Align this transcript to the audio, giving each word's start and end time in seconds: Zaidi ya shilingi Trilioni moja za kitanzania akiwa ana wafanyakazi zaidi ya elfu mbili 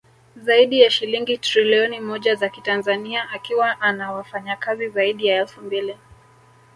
Zaidi 0.35 0.79
ya 0.81 0.89
shilingi 0.89 1.37
Trilioni 1.37 1.99
moja 1.99 2.35
za 2.35 2.49
kitanzania 2.49 3.29
akiwa 3.29 3.81
ana 3.81 4.11
wafanyakazi 4.11 4.89
zaidi 4.89 5.27
ya 5.27 5.35
elfu 5.39 5.61
mbili 5.61 5.97